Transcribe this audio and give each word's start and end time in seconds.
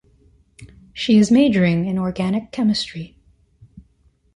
She 0.93 1.19
is 1.19 1.29
majoring 1.29 1.85
in 1.85 1.99
organic 1.99 2.51
chemistry. 2.51 3.17